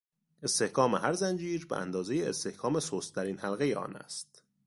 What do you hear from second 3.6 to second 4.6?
آن است.